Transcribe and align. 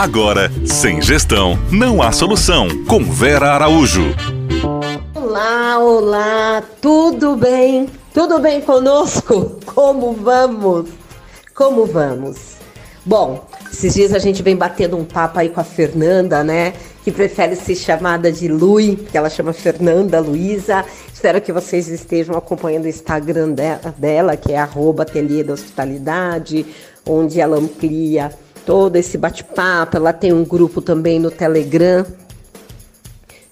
Agora, 0.00 0.50
sem 0.64 1.02
gestão, 1.02 1.58
não 1.70 2.00
há 2.00 2.10
solução. 2.10 2.68
Com 2.86 3.04
Vera 3.04 3.50
Araújo. 3.50 4.14
Olá, 5.14 5.78
olá, 5.78 6.64
tudo 6.80 7.36
bem? 7.36 7.86
Tudo 8.14 8.38
bem 8.38 8.62
conosco? 8.62 9.60
Como 9.66 10.14
vamos? 10.14 10.88
Como 11.54 11.84
vamos? 11.84 12.56
Bom, 13.04 13.46
esses 13.70 13.92
dias 13.92 14.14
a 14.14 14.18
gente 14.18 14.42
vem 14.42 14.56
batendo 14.56 14.96
um 14.96 15.04
papo 15.04 15.38
aí 15.38 15.50
com 15.50 15.60
a 15.60 15.64
Fernanda, 15.64 16.42
né? 16.42 16.72
Que 17.04 17.12
prefere 17.12 17.54
ser 17.54 17.74
chamada 17.74 18.32
de 18.32 18.48
Lui, 18.48 18.96
que 18.96 19.18
ela 19.18 19.28
chama 19.28 19.52
Fernanda 19.52 20.18
Luiza. 20.18 20.82
Espero 21.12 21.42
que 21.42 21.52
vocês 21.52 21.88
estejam 21.88 22.34
acompanhando 22.38 22.86
o 22.86 22.88
Instagram 22.88 23.50
dela, 23.50 24.34
que 24.34 24.52
é 24.52 24.56
arroba 24.56 25.02
Ateliê 25.02 25.44
da 25.44 25.52
Hospitalidade, 25.52 26.64
onde 27.04 27.38
ela 27.38 27.58
amplia 27.58 28.32
todo 28.70 28.94
esse 28.94 29.18
bate-papo. 29.18 29.96
Ela 29.96 30.12
tem 30.12 30.32
um 30.32 30.44
grupo 30.44 30.80
também 30.80 31.18
no 31.18 31.28
Telegram, 31.28 32.06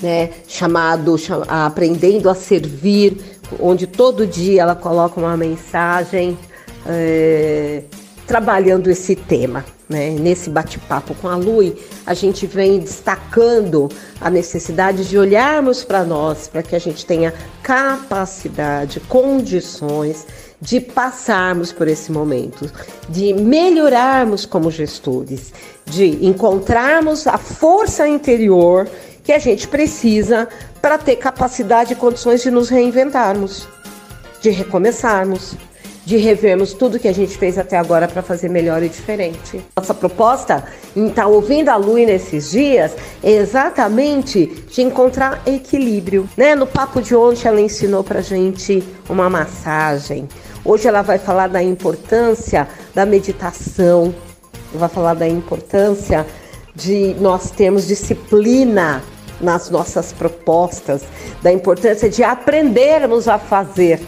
né, 0.00 0.30
chamado 0.46 1.16
Aprendendo 1.48 2.30
a 2.30 2.34
Servir, 2.36 3.20
onde 3.58 3.88
todo 3.88 4.24
dia 4.24 4.62
ela 4.62 4.76
coloca 4.76 5.18
uma 5.18 5.36
mensagem 5.36 6.38
é, 6.86 7.82
trabalhando 8.30 8.88
esse 8.88 9.16
tema. 9.16 9.64
Né? 9.88 10.10
Nesse 10.10 10.48
bate-papo 10.48 11.16
com 11.16 11.26
a 11.26 11.34
Lui, 11.34 11.76
a 12.06 12.14
gente 12.14 12.46
vem 12.46 12.78
destacando 12.78 13.88
a 14.20 14.30
necessidade 14.30 15.04
de 15.08 15.18
olharmos 15.18 15.82
para 15.82 16.04
nós, 16.04 16.46
para 16.46 16.62
que 16.62 16.76
a 16.76 16.78
gente 16.78 17.04
tenha 17.04 17.34
capacidade, 17.60 19.00
condições 19.00 20.28
de 20.60 20.78
passarmos 20.78 21.72
por 21.72 21.88
esse 21.88 22.12
momento, 22.12 22.70
de 23.08 23.34
melhorarmos 23.34 24.46
como 24.46 24.70
gestores, 24.70 25.52
de 25.84 26.24
encontrarmos 26.24 27.26
a 27.26 27.36
força 27.36 28.06
interior 28.06 28.88
que 29.24 29.32
a 29.32 29.40
gente 29.40 29.66
precisa 29.66 30.48
para 30.80 30.96
ter 30.98 31.16
capacidade 31.16 31.94
e 31.94 31.96
condições 31.96 32.42
de 32.42 32.50
nos 32.52 32.68
reinventarmos, 32.68 33.66
de 34.40 34.50
recomeçarmos, 34.50 35.56
de 36.04 36.16
revermos 36.16 36.72
tudo 36.72 36.98
que 36.98 37.08
a 37.08 37.12
gente 37.12 37.36
fez 37.36 37.58
até 37.58 37.76
agora 37.76 38.08
para 38.08 38.22
fazer 38.22 38.48
melhor 38.48 38.82
e 38.82 38.88
diferente. 38.88 39.60
Nossa 39.76 39.94
proposta 39.94 40.64
em 40.96 41.08
estar 41.08 41.22
tá 41.22 41.28
ouvindo 41.28 41.68
a 41.68 41.76
Lui 41.76 42.06
nesses 42.06 42.50
dias 42.50 42.96
é 43.22 43.32
exatamente 43.32 44.46
de 44.46 44.82
encontrar 44.82 45.42
equilíbrio. 45.46 46.28
Né? 46.36 46.54
No 46.54 46.66
papo 46.66 47.02
de 47.02 47.14
ontem 47.14 47.46
ela 47.46 47.60
ensinou 47.60 48.02
para 48.02 48.22
gente 48.22 48.82
uma 49.08 49.28
massagem. 49.28 50.28
Hoje 50.64 50.88
ela 50.88 51.02
vai 51.02 51.18
falar 51.18 51.48
da 51.48 51.62
importância 51.62 52.68
da 52.94 53.06
meditação, 53.06 54.14
vai 54.74 54.88
falar 54.88 55.14
da 55.14 55.28
importância 55.28 56.26
de 56.74 57.14
nós 57.20 57.50
termos 57.50 57.86
disciplina 57.86 59.02
nas 59.40 59.70
nossas 59.70 60.12
propostas, 60.12 61.02
da 61.42 61.50
importância 61.50 62.08
de 62.08 62.22
aprendermos 62.22 63.26
a 63.26 63.38
fazer 63.38 64.00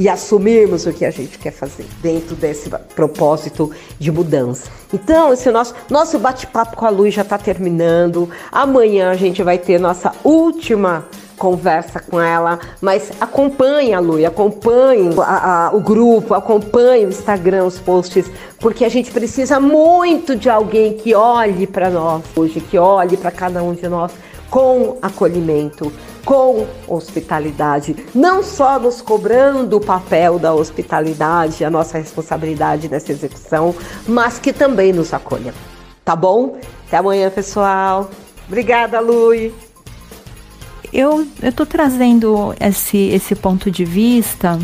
e 0.00 0.08
assumirmos 0.08 0.86
o 0.86 0.94
que 0.94 1.04
a 1.04 1.10
gente 1.10 1.38
quer 1.38 1.50
fazer 1.50 1.86
dentro 2.00 2.34
desse 2.34 2.70
propósito 2.96 3.70
de 3.98 4.10
mudança. 4.10 4.70
Então, 4.94 5.30
esse 5.30 5.50
nosso 5.50 5.74
nosso 5.90 6.18
bate-papo 6.18 6.74
com 6.74 6.86
a 6.86 6.88
Luz 6.88 7.12
já 7.12 7.20
está 7.20 7.36
terminando. 7.36 8.26
Amanhã 8.50 9.10
a 9.10 9.14
gente 9.14 9.42
vai 9.42 9.58
ter 9.58 9.78
nossa 9.78 10.12
última 10.24 11.04
conversa 11.36 12.00
com 12.00 12.18
ela, 12.18 12.58
mas 12.80 13.10
acompanhe 13.20 13.92
a 13.92 14.00
Lu, 14.00 14.24
acompanhe 14.26 15.10
a, 15.18 15.66
a, 15.66 15.76
o 15.76 15.80
grupo, 15.80 16.32
acompanhe 16.32 17.04
o 17.04 17.10
Instagram, 17.10 17.66
os 17.66 17.78
posts, 17.78 18.24
porque 18.58 18.86
a 18.86 18.88
gente 18.88 19.10
precisa 19.10 19.60
muito 19.60 20.34
de 20.34 20.48
alguém 20.48 20.94
que 20.94 21.14
olhe 21.14 21.66
para 21.66 21.90
nós 21.90 22.22
hoje, 22.34 22.58
que 22.58 22.78
olhe 22.78 23.18
para 23.18 23.30
cada 23.30 23.62
um 23.62 23.74
de 23.74 23.86
nós 23.86 24.12
com 24.50 24.96
acolhimento, 25.00 25.92
com 26.24 26.66
hospitalidade, 26.86 27.96
não 28.14 28.42
só 28.42 28.78
nos 28.78 29.00
cobrando 29.00 29.76
o 29.76 29.80
papel 29.80 30.38
da 30.38 30.52
hospitalidade, 30.52 31.64
a 31.64 31.70
nossa 31.70 31.98
responsabilidade 31.98 32.88
nessa 32.88 33.12
execução, 33.12 33.74
mas 34.06 34.38
que 34.38 34.52
também 34.52 34.92
nos 34.92 35.12
acolha. 35.12 35.54
Tá 36.04 36.16
bom? 36.16 36.58
Até 36.86 36.96
amanhã, 36.96 37.30
pessoal. 37.30 38.10
Obrigada, 38.46 39.00
Lui 39.00 39.52
eu 40.92 41.26
estou 41.42 41.64
trazendo 41.64 42.54
esse, 42.58 42.96
esse 42.96 43.34
ponto 43.34 43.70
de 43.70 43.84
vista 43.84 44.58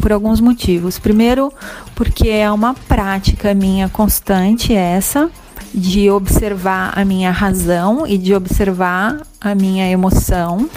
por 0.00 0.12
alguns 0.12 0.40
motivos. 0.40 0.98
Primeiro, 0.98 1.52
porque 1.94 2.28
é 2.28 2.50
uma 2.50 2.74
prática 2.74 3.54
minha 3.54 3.88
constante 3.88 4.74
essa 4.74 5.30
de 5.74 6.10
observar 6.10 6.92
a 6.98 7.04
minha 7.04 7.30
razão 7.30 8.06
e 8.06 8.18
de 8.18 8.34
observar 8.34 9.20
a 9.40 9.54
minha 9.54 9.88
emoção. 9.88 10.68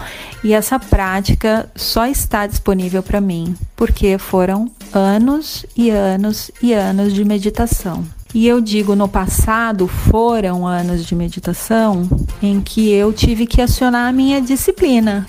E 0.43 0.53
essa 0.53 0.79
prática 0.79 1.69
só 1.75 2.05
está 2.05 2.45
disponível 2.45 3.01
para 3.01 3.19
mim 3.19 3.55
porque 3.75 4.17
foram 4.17 4.69
anos 4.93 5.65
e 5.75 5.89
anos 5.89 6.51
e 6.61 6.73
anos 6.73 7.13
de 7.13 7.25
meditação. 7.25 8.05
E 8.33 8.47
eu 8.47 8.59
digo 8.59 8.95
no 8.95 9.07
passado 9.07 9.87
foram 9.87 10.67
anos 10.67 11.05
de 11.05 11.15
meditação 11.15 12.07
em 12.41 12.61
que 12.61 12.91
eu 12.91 13.11
tive 13.13 13.47
que 13.47 13.61
acionar 13.61 14.09
a 14.09 14.11
minha 14.11 14.41
disciplina. 14.41 15.25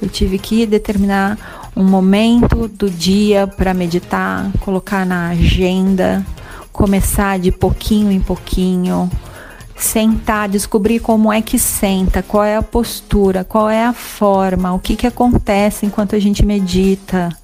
Eu 0.00 0.08
tive 0.08 0.38
que 0.38 0.64
determinar 0.64 1.70
um 1.74 1.84
momento 1.84 2.68
do 2.68 2.88
dia 2.88 3.46
para 3.46 3.74
meditar, 3.74 4.50
colocar 4.60 5.04
na 5.04 5.30
agenda, 5.30 6.24
começar 6.76 7.38
de 7.38 7.50
pouquinho 7.50 8.12
em 8.12 8.20
pouquinho, 8.20 9.10
sentar, 9.74 10.46
descobrir 10.46 11.00
como 11.00 11.32
é 11.32 11.40
que 11.40 11.58
senta, 11.58 12.22
qual 12.22 12.44
é 12.44 12.56
a 12.56 12.62
postura, 12.62 13.44
qual 13.44 13.70
é 13.70 13.82
a 13.82 13.94
forma, 13.94 14.74
o 14.74 14.78
que, 14.78 14.94
que 14.94 15.06
acontece 15.06 15.86
enquanto 15.86 16.14
a 16.14 16.18
gente 16.18 16.44
medita 16.44 17.34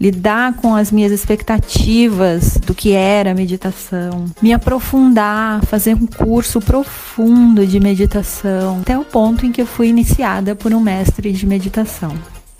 lidar 0.00 0.54
com 0.54 0.74
as 0.74 0.90
minhas 0.90 1.12
expectativas 1.12 2.56
do 2.58 2.74
que 2.74 2.92
era 2.92 3.34
meditação, 3.34 4.24
me 4.40 4.52
aprofundar, 4.52 5.64
fazer 5.66 5.94
um 5.94 6.06
curso 6.06 6.58
profundo 6.60 7.66
de 7.66 7.78
meditação, 7.78 8.80
até 8.80 8.98
o 8.98 9.04
ponto 9.04 9.44
em 9.44 9.52
que 9.52 9.60
eu 9.60 9.66
fui 9.66 9.88
iniciada 9.88 10.54
por 10.54 10.72
um 10.72 10.80
mestre 10.80 11.30
de 11.30 11.46
meditação. 11.46 12.12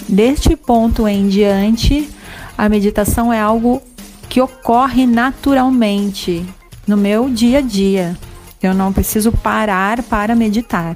Deste 0.07 0.57
ponto 0.57 1.09
em 1.09 1.29
diante, 1.29 2.09
a 2.57 2.69
meditação 2.69 3.33
é 3.33 3.41
algo 3.41 3.83
que 4.37 4.41
ocorre 4.43 5.07
naturalmente 5.07 6.45
no 6.87 6.95
meu 6.95 7.31
dia 7.31 7.61
a 7.61 7.63
dia. 7.63 8.15
Eu 8.63 8.75
não 8.75 8.93
preciso 8.93 9.33
parar 9.33 10.03
para 10.03 10.37
meditar. 10.37 10.95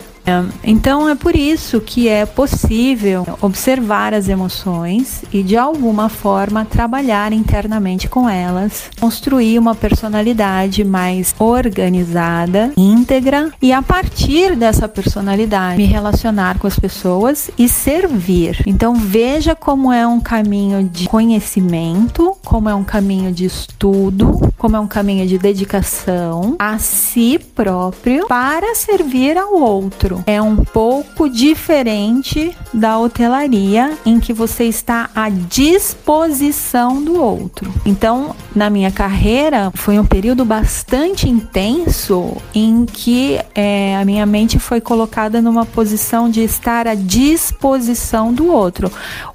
Então 0.63 1.09
é 1.09 1.15
por 1.15 1.35
isso 1.35 1.81
que 1.81 2.09
é 2.09 2.25
possível 2.25 3.27
observar 3.41 4.15
as 4.15 4.29
emoções 4.29 5.25
e 5.33 5.43
de 5.43 5.57
alguma 5.57 6.09
forma 6.09 6.65
trabalhar 6.65 7.33
internamente 7.33 8.09
com 8.09 8.29
elas, 8.29 8.91
construir 9.01 9.59
uma 9.59 9.75
personalidade 9.75 10.85
mais 10.85 11.35
organizada, 11.39 12.73
íntegra 12.77 13.51
e 13.61 13.73
a 13.73 13.83
partir 13.83 14.55
dessa 14.55 14.89
personalidade 14.89 15.77
me 15.77 15.85
relacionar 15.85 16.59
com 16.59 16.67
as 16.67 16.79
pessoas 16.79 17.51
e 17.59 17.69
servir. 17.69 18.63
Então 18.67 18.95
veja 18.95 19.55
como 19.55 19.93
é 19.93 20.07
um 20.07 20.21
caminho 20.21 20.85
de 20.85 21.09
conhecimento, 21.09 22.37
como 22.45 22.69
é 22.69 22.75
um 22.75 22.85
caminho 22.85 23.33
de 23.33 23.45
estudo, 23.45 24.53
como 24.59 24.77
é 24.77 24.81
um 24.81 24.87
caminho 24.87 25.27
de 25.27 25.39
dedicação 25.39 26.57
a 26.59 26.79
si 26.79 27.39
próprio 27.55 28.27
para 28.27 28.75
servir 28.75 29.37
ao 29.37 29.55
outro 29.55 30.10
é 30.27 30.41
um 30.41 30.57
pouco 30.57 31.29
diferente 31.29 32.57
da 32.73 32.99
hotelaria 32.99 33.97
em 34.05 34.19
que 34.19 34.33
você 34.33 34.65
está 34.65 35.11
à 35.15 35.29
disposição 35.29 37.03
do 37.03 37.21
outro. 37.21 37.73
Então, 37.85 38.35
na 38.55 38.71
minha 38.71 38.91
carreira, 38.91 39.71
foi 39.75 39.99
um 39.99 40.05
período 40.05 40.45
bastante 40.45 41.29
intenso 41.29 42.37
em 42.55 42.85
que 42.85 43.39
é, 43.55 43.97
a 43.97 44.05
minha 44.05 44.27
mente 44.27 44.59
foi 44.59 44.81
colocada 44.81 45.41
numa 45.41 45.65
posição 45.65 46.29
de 46.29 46.43
estar 46.43 46.87
à 46.87 46.95
disposição 46.95 48.33
do 48.33 48.47
outro. 48.47 48.91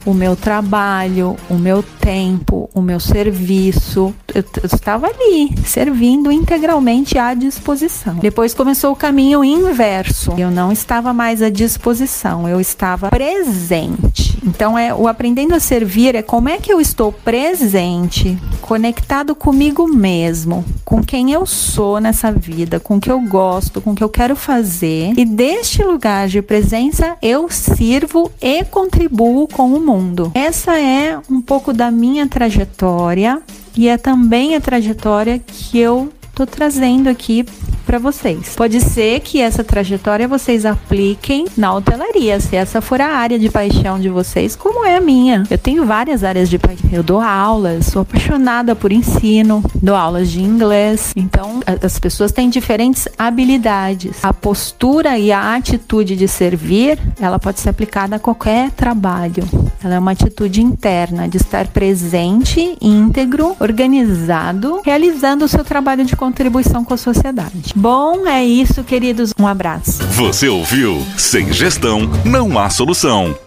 O 0.05 0.13
meu 0.13 0.35
trabalho, 0.35 1.35
o 1.49 1.55
meu 1.55 1.83
tempo, 1.83 2.69
o 2.73 2.81
meu 2.81 2.99
serviço, 2.99 4.13
eu 4.35 4.65
estava 4.65 5.07
ali, 5.07 5.55
servindo 5.65 6.29
integralmente 6.29 7.17
à 7.17 7.33
disposição. 7.33 8.15
Depois 8.15 8.53
começou 8.53 8.91
o 8.91 8.95
caminho 8.95 9.43
inverso. 9.43 10.33
Eu 10.37 10.51
não 10.51 10.71
estava 10.71 11.13
mais 11.13 11.41
à 11.41 11.49
disposição, 11.49 12.47
eu 12.47 12.59
estava 12.59 13.09
presente. 13.09 14.37
Então 14.45 14.77
é 14.77 14.93
o 14.93 15.07
aprendendo 15.07 15.55
a 15.55 15.59
servir 15.59 16.15
é 16.15 16.21
como 16.21 16.49
é 16.49 16.57
que 16.57 16.71
eu 16.71 16.79
estou 16.79 17.11
presente, 17.11 18.37
conectado 18.61 19.33
comigo 19.33 19.87
mesmo, 19.87 20.63
com 20.83 21.01
quem 21.03 21.31
eu 21.31 21.45
sou 21.45 21.99
nessa 21.99 22.31
vida, 22.31 22.79
com 22.79 22.97
o 22.97 23.01
que 23.01 23.11
eu 23.11 23.19
gosto, 23.21 23.81
com 23.81 23.91
o 23.91 23.95
que 23.95 24.03
eu 24.03 24.09
quero 24.09 24.35
fazer. 24.35 25.13
E 25.17 25.25
deste 25.25 25.81
lugar 25.81 26.27
de 26.27 26.41
presença 26.41 27.15
eu 27.21 27.49
sirvo 27.49 28.31
e 28.41 28.63
contribuo 28.65 29.47
com 29.47 29.73
o 29.73 29.79
mundo. 29.79 30.31
Essa 30.35 30.77
é 30.77 31.17
um 31.29 31.41
pouco 31.41 31.73
da 31.73 31.89
minha 31.89 32.27
trajetória 32.27 33.41
e 33.77 33.87
é 33.87 33.97
também 33.97 34.55
a 34.55 34.61
trajetória 34.61 35.39
que 35.39 35.79
eu 35.79 36.11
tô 36.33 36.45
trazendo 36.45 37.09
aqui 37.09 37.45
para 37.85 37.99
vocês. 37.99 38.55
Pode 38.55 38.81
ser 38.81 39.19
que 39.21 39.39
essa 39.39 39.63
trajetória 39.63 40.27
vocês 40.27 40.65
apliquem 40.65 41.45
na 41.55 41.73
hotelaria, 41.73 42.39
se 42.39 42.55
essa 42.55 42.81
for 42.81 42.99
a 42.99 43.07
área 43.07 43.37
de 43.37 43.49
paixão 43.49 43.99
de 43.99 44.09
vocês, 44.09 44.55
como 44.55 44.83
é 44.85 44.97
a 44.97 45.01
minha. 45.01 45.43
Eu 45.49 45.57
tenho 45.57 45.85
várias 45.85 46.23
áreas 46.23 46.49
de 46.49 46.57
paixão. 46.57 46.89
Eu 46.91 47.03
dou 47.03 47.21
aulas, 47.21 47.85
sou 47.85 48.01
apaixonada 48.01 48.75
por 48.75 48.91
ensino, 48.91 49.63
dou 49.81 49.95
aulas 49.95 50.29
de 50.29 50.41
inglês. 50.41 51.13
Então, 51.15 51.61
as 51.81 51.99
pessoas 51.99 52.31
têm 52.31 52.49
diferentes 52.49 53.07
habilidades. 53.17 54.17
A 54.23 54.33
postura 54.33 55.17
e 55.17 55.31
a 55.31 55.55
atitude 55.55 56.15
de 56.15 56.27
servir, 56.27 56.99
ela 57.19 57.39
pode 57.39 57.59
ser 57.59 57.69
aplicada 57.69 58.15
a 58.15 58.19
qualquer 58.19 58.71
trabalho. 58.71 59.47
Ela 59.85 59.93
é 59.93 59.99
uma 59.99 60.13
atitude 60.13 60.63
interna 60.63 61.29
de 61.29 61.37
estar 61.37 61.67
presente, 61.67 62.75
íntegro, 62.81 63.55
organizado, 63.59 64.81
realizando 64.83 65.45
o 65.45 65.47
seu 65.47 65.63
trabalho 65.63 66.03
de 66.03 66.15
contribuição 66.15 66.83
com 66.83 66.95
a 66.95 66.97
sociedade. 66.97 67.71
Bom, 67.75 68.25
é 68.25 68.43
isso, 68.43 68.83
queridos. 68.83 69.31
Um 69.39 69.45
abraço. 69.45 70.03
Você 70.05 70.49
ouviu? 70.49 71.05
Sem 71.15 71.53
gestão, 71.53 72.09
não 72.25 72.57
há 72.57 72.67
solução. 72.67 73.37